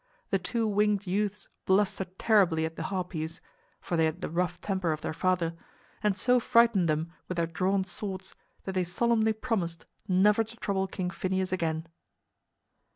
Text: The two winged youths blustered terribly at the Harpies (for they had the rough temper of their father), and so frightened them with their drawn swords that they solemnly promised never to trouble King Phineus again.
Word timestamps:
The 0.31 0.39
two 0.39 0.65
winged 0.67 1.05
youths 1.05 1.47
blustered 1.67 2.17
terribly 2.17 2.65
at 2.65 2.75
the 2.75 2.81
Harpies 2.89 3.39
(for 3.79 3.95
they 3.95 4.05
had 4.05 4.21
the 4.21 4.31
rough 4.31 4.59
temper 4.59 4.91
of 4.91 5.01
their 5.01 5.13
father), 5.13 5.53
and 6.01 6.17
so 6.17 6.39
frightened 6.39 6.89
them 6.89 7.11
with 7.27 7.37
their 7.37 7.45
drawn 7.45 7.83
swords 7.83 8.33
that 8.63 8.71
they 8.71 8.83
solemnly 8.83 9.31
promised 9.33 9.85
never 10.07 10.43
to 10.43 10.57
trouble 10.57 10.87
King 10.87 11.11
Phineus 11.11 11.51
again. 11.51 11.85